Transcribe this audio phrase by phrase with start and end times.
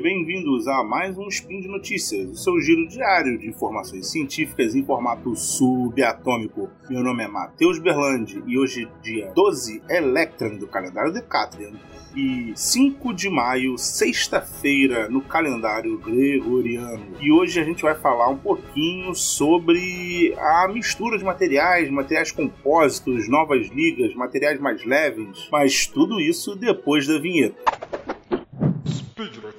[0.00, 4.82] bem-vindos a mais um Spin de Notícias, o seu giro diário de informações científicas em
[4.82, 6.70] formato subatômico.
[6.88, 11.72] Meu nome é Matheus Berlandi e hoje, dia 12 Electron do calendário Decatrian
[12.16, 17.18] e 5 de maio, sexta-feira, no calendário gregoriano.
[17.20, 23.28] E hoje a gente vai falar um pouquinho sobre a mistura de materiais, materiais compósitos,
[23.28, 27.79] novas ligas, materiais mais leves, mas tudo isso depois da vinheta.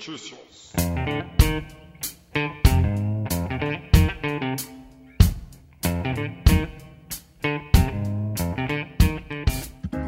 [0.02, 0.74] Notícias.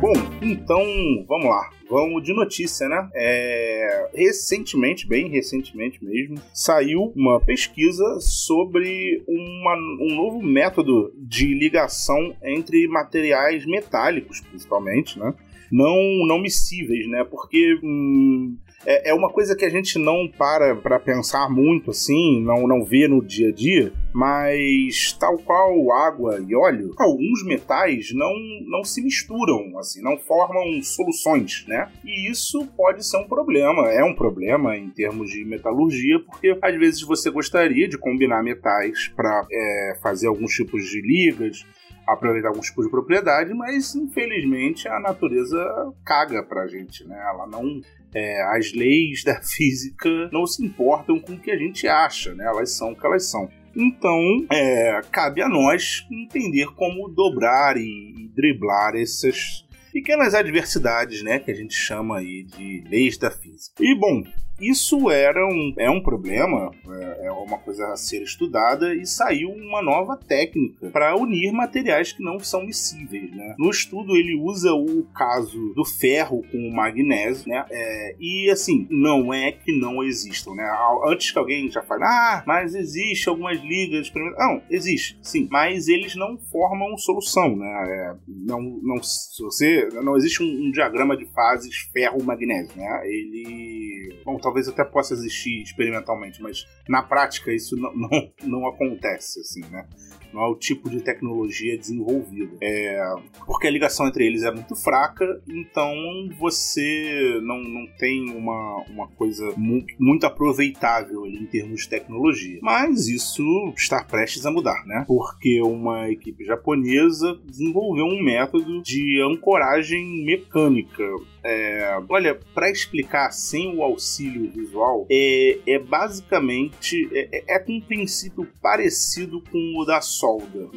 [0.01, 0.83] Bom, então
[1.27, 1.69] vamos lá.
[1.87, 3.07] Vamos de notícia, né?
[3.13, 12.35] É, recentemente, bem recentemente mesmo, saiu uma pesquisa sobre uma, um novo método de ligação
[12.41, 15.35] entre materiais metálicos, principalmente, né?
[15.71, 17.23] Não, não miscíveis, né?
[17.23, 22.41] Porque hum, é, é uma coisa que a gente não para para pensar muito assim,
[22.43, 28.13] não, não vê no dia a dia, mas tal qual água e óleo, alguns metais
[28.13, 28.33] não,
[28.67, 31.89] não se misturam, assim, não formam soluções, né?
[32.05, 36.75] E isso pode ser um problema, é um problema em termos de metalurgia, porque às
[36.77, 41.65] vezes você gostaria de combinar metais para é, fazer alguns tipos de ligas,
[42.07, 45.57] aproveitar alguns tipos de propriedade, mas infelizmente a natureza
[46.05, 47.17] caga pra gente, né?
[47.29, 47.81] Ela não.
[48.15, 52.45] É, as leis da física não se importam com o que a gente acha, né?
[52.45, 53.49] Elas são o que elas são.
[53.75, 54.19] Então,
[54.51, 61.51] é, cabe a nós entender como dobrar e, e driblar essas pequenas adversidades, né, que
[61.51, 63.75] a gente chama aí de leis da física.
[63.79, 64.23] E bom,
[64.59, 69.49] isso era um, é um problema, é, é uma coisa a ser estudada e saiu
[69.49, 73.31] uma nova técnica para unir materiais que não são miscíveis.
[73.31, 73.55] Né?
[73.57, 77.65] No estudo ele usa o caso do ferro com o magnésio, né?
[77.69, 80.69] É, e assim, não é que não existam, né?
[81.05, 84.11] Antes que alguém já fale, ah, mas existe algumas ligas.
[84.37, 87.83] Não, existe, sim, mas eles não formam solução, né?
[87.87, 93.01] É, não, não, se você, não existe um, um diagrama de fases ferro-magnésio, né?
[93.05, 99.39] Ele, bom, talvez até possa existir experimentalmente, mas na prática isso não, não, não acontece,
[99.39, 99.87] assim, né?
[100.33, 102.57] Não é o tipo de tecnologia desenvolvida.
[102.59, 102.99] É,
[103.45, 105.93] porque a ligação entre eles é muito fraca, então
[106.39, 112.59] você não, não tem uma, uma coisa muito, muito aproveitável ali em termos de tecnologia.
[112.63, 113.43] Mas isso
[113.77, 115.03] está prestes a mudar, né?
[115.07, 121.03] Porque uma equipe japonesa desenvolveu um método de ancoragem mecânica
[121.43, 127.73] é, olha, para explicar sem o auxílio visual, é, é basicamente é, é, é, com
[127.73, 130.69] um princípio parecido com o da solda.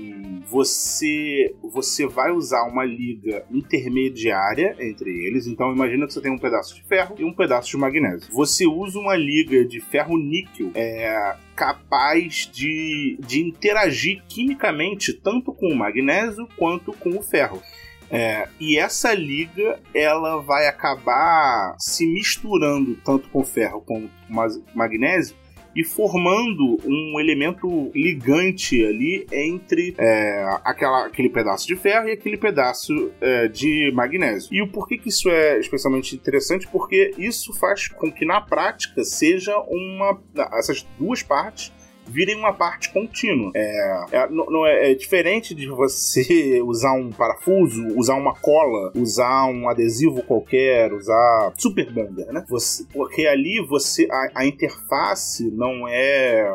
[0.48, 5.46] Você você vai usar uma liga intermediária entre eles.
[5.46, 8.32] Então imagina que você tem um pedaço de ferro e um pedaço de magnésio.
[8.32, 15.68] Você usa uma liga de ferro níquel é, capaz de, de interagir quimicamente tanto com
[15.68, 17.62] o magnésio quanto com o ferro.
[18.10, 25.36] É, e essa liga ela vai acabar se misturando tanto com ferro como com magnésio
[25.76, 32.38] e formando um elemento ligante ali entre é, aquela, aquele pedaço de ferro e aquele
[32.38, 34.48] pedaço é, de magnésio.
[34.50, 36.66] E o porquê que isso é especialmente interessante?
[36.66, 40.18] Porque isso faz com que na prática seja uma
[40.54, 41.75] essas duas partes
[42.06, 43.50] virem uma parte contínua.
[43.54, 49.46] É, é, não, é, é diferente de você usar um parafuso, usar uma cola, usar
[49.46, 52.44] um adesivo qualquer, usar super bonder, né?
[52.48, 56.46] Você, porque ali você a, a interface não é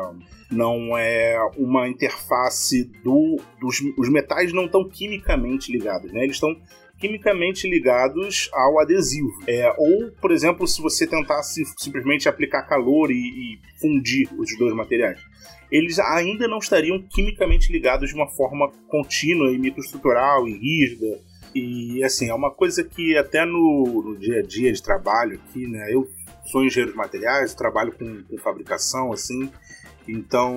[0.52, 6.24] não é uma interface do dos os metais não estão quimicamente ligados, né?
[6.24, 6.54] Eles estão
[6.98, 9.30] quimicamente ligados ao adesivo.
[9.48, 14.72] É, ou, por exemplo, se você tentasse simplesmente aplicar calor e, e fundir os dois
[14.74, 15.20] materiais
[15.72, 21.18] eles ainda não estariam quimicamente ligados de uma forma contínua e microestrutural e rígida.
[21.54, 25.66] E assim, é uma coisa que até no, no dia a dia de trabalho aqui,
[25.66, 25.88] né?
[25.90, 26.06] Eu
[26.44, 29.50] sou engenheiro de materiais, trabalho com, com fabricação, assim,
[30.08, 30.56] então,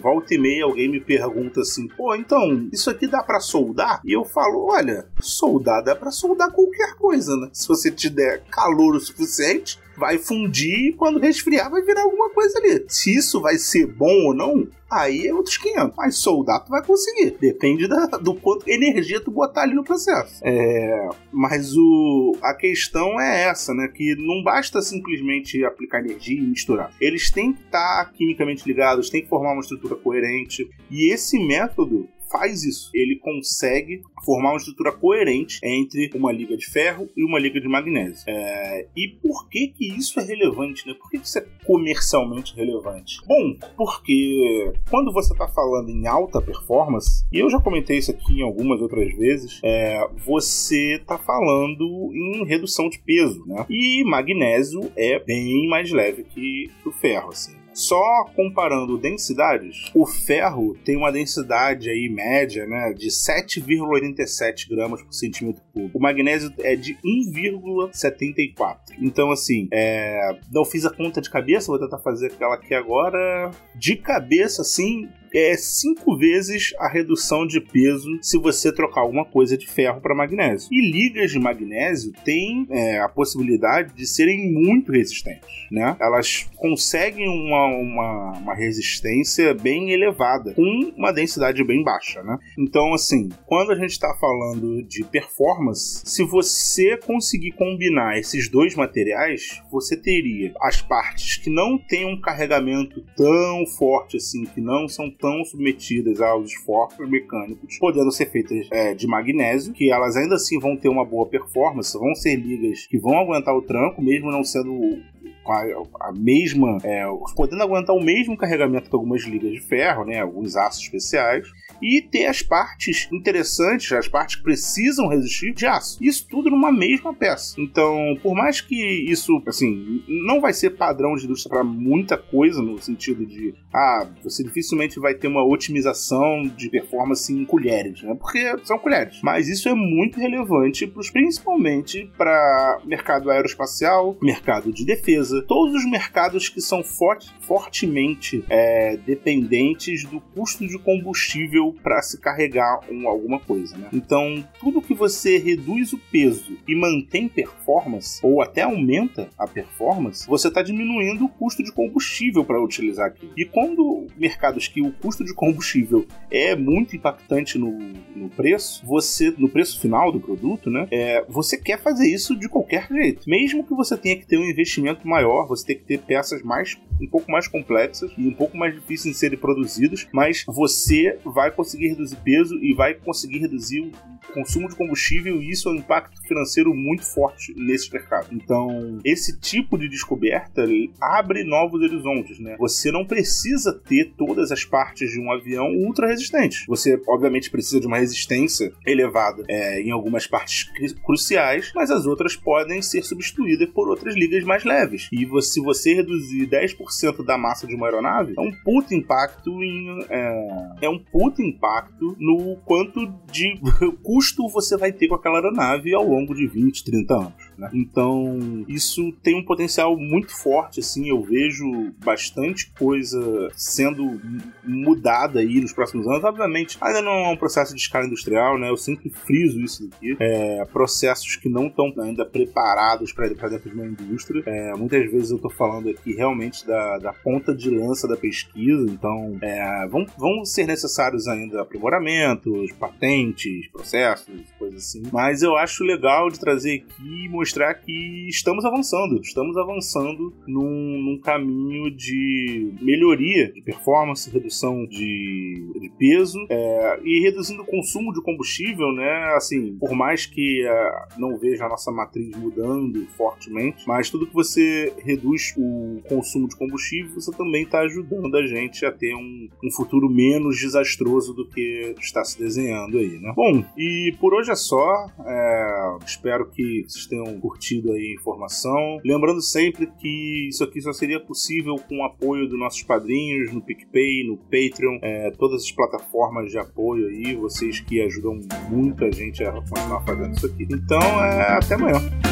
[0.00, 4.00] volta e meia alguém me pergunta assim: pô, então, isso aqui dá para soldar?
[4.04, 7.48] E eu falo: olha, soldar dá para soldar qualquer coisa, né?
[7.52, 12.28] Se você te der calor o suficiente, vai fundir e quando resfriar vai virar alguma
[12.30, 12.84] coisa ali.
[12.88, 15.94] Se isso vai ser bom ou não, aí é outros 500.
[15.96, 17.36] Mas soldar tu vai conseguir.
[17.40, 20.40] Depende da, do quanto energia tu botar ali no processo.
[20.42, 23.86] É, mas o, a questão é essa, né?
[23.94, 26.92] Que não basta simplesmente aplicar energia e misturar.
[27.00, 30.68] Eles têm que estar quimicamente ligados, têm que formar uma estrutura coerente.
[30.90, 32.90] E esse método faz isso.
[32.94, 37.68] Ele consegue formar uma estrutura coerente entre uma liga de ferro e uma liga de
[37.68, 38.24] magnésio.
[38.26, 40.86] É, e por que que isso é relevante?
[40.86, 40.94] Né?
[40.94, 43.18] Por que, que isso é comercialmente relevante?
[43.26, 48.40] Bom, porque quando você está falando em alta performance, e eu já comentei isso aqui
[48.40, 53.66] em algumas outras vezes, é, você está falando em redução de peso, né?
[53.68, 57.61] E magnésio é bem mais leve que o ferro, assim.
[57.74, 65.12] Só comparando densidades, o ferro tem uma densidade aí média, né, de 7,87 gramas por
[65.12, 68.76] centímetro O magnésio é de 1,74.
[69.00, 70.36] Então, assim, é...
[70.52, 73.50] não fiz a conta de cabeça, vou tentar fazer aquela aqui agora.
[73.74, 79.56] De cabeça, assim, é cinco vezes a redução de peso se você trocar alguma coisa
[79.56, 80.68] de ferro para magnésio.
[80.70, 85.96] E ligas de magnésio têm é, a possibilidade de serem muito resistentes, né?
[86.00, 92.38] Elas conseguem uma, uma, uma, resistência bem elevada, com uma densidade bem baixa, né?
[92.58, 98.74] Então, assim, quando a gente está falando de performance, se você conseguir combinar esses dois
[98.74, 104.88] materiais, você teria as partes que não têm um carregamento tão forte assim, que não
[104.88, 110.36] são tão submetidas aos esforços mecânicos, podendo ser feitas é, de magnésio, que elas ainda
[110.36, 114.30] assim vão ter uma boa performance, vão ser ligas que vão aguentar o tranco, mesmo
[114.30, 115.00] não sendo
[115.46, 117.04] a, a mesma, é,
[117.34, 121.48] podendo aguentar o mesmo carregamento que algumas ligas de ferro, né, alguns aços especiais,
[121.80, 125.98] e ter as partes interessantes, as partes que precisam resistir de aço.
[126.00, 127.54] Isso tudo numa mesma peça.
[127.58, 128.76] Então, por mais que
[129.10, 134.06] isso, assim, não vai ser padrão de indústria para muita coisa, no sentido de, ah,
[134.22, 138.14] você dificilmente vai ter uma otimização de performance em colheres, né?
[138.14, 139.20] Porque são colheres.
[139.22, 145.90] Mas isso é muito relevante, pros, principalmente para mercado aeroespacial, mercado de defesa, todos os
[145.90, 153.08] mercados que são forte, fortemente é, dependentes do custo de combustível para se carregar um,
[153.08, 153.88] alguma coisa, né?
[153.92, 160.26] Então, tudo que você reduz o peso e mantém performance, ou até aumenta a performance,
[160.26, 163.32] você está diminuindo o custo de combustível para utilizar aquilo.
[163.36, 167.70] E quando mercados que o custo de combustível é muito impactante no,
[168.14, 170.86] no preço, você, no preço final do produto, né?
[170.90, 173.28] É, você quer fazer isso de qualquer jeito.
[173.28, 176.78] Mesmo que você tenha que ter um investimento maior, você tem que ter peças mais
[177.00, 181.50] um pouco mais complexas e um pouco mais difíceis de serem produzidas, mas você vai
[181.50, 183.92] conseguir reduzir peso e vai conseguir reduzir
[184.32, 188.28] consumo de combustível e isso é um impacto financeiro muito forte nesse mercado.
[188.32, 190.64] Então, esse tipo de descoberta
[191.00, 192.56] abre novos horizontes, né?
[192.58, 196.64] Você não precisa ter todas as partes de um avião ultra resistentes.
[196.66, 200.70] Você, obviamente, precisa de uma resistência elevada é, em algumas partes
[201.04, 205.08] cruciais, mas as outras podem ser substituídas por outras ligas mais leves.
[205.12, 210.04] E se você reduzir 10% da massa de uma aeronave, é um puto impacto em.
[210.08, 213.60] É, é um puto impacto no quanto de
[214.12, 217.32] custo você vai ter com aquela aeronave ao longo de 20, 30 anos.
[217.56, 217.70] Né?
[217.72, 224.20] Então, isso tem um potencial muito forte, assim, eu vejo bastante coisa sendo
[224.64, 226.24] mudada aí nos próximos anos.
[226.24, 228.70] Obviamente, ainda não é um processo de escala industrial, né?
[228.70, 230.16] Eu sempre friso isso aqui.
[230.20, 234.42] É, processos que não estão ainda preparados para dentro de uma indústria.
[234.46, 238.90] É, muitas vezes eu estou falando aqui realmente da, da ponta de lança da pesquisa,
[238.90, 245.02] então é, vão, vão ser necessários ainda aprimoramentos, patentes, processos, coisas assim.
[245.12, 251.02] Mas eu acho legal de trazer aqui e mostrar que estamos avançando, estamos avançando num,
[251.02, 258.12] num caminho de melhoria de performance, redução de, de peso é, e reduzindo o consumo
[258.12, 259.34] de combustível, né?
[259.36, 264.34] Assim, por mais que é, não veja a nossa matriz mudando fortemente, mas tudo que
[264.34, 269.48] você reduz o consumo de combustível, você também está ajudando a gente a ter um,
[269.64, 273.32] um futuro menos desastroso do que está se desenhando aí, né?
[273.34, 275.06] Bom, e por hoje é só.
[275.26, 279.00] É, espero que vocês tenham curtido aí a informação.
[279.04, 283.60] Lembrando sempre que isso aqui só seria possível com o apoio dos nossos padrinhos no
[283.60, 289.42] PicPay, no Patreon, é, todas as plataformas de apoio aí, vocês que ajudam muita gente
[289.42, 290.66] a continuar fazendo isso aqui.
[290.70, 292.31] Então, é, até amanhã.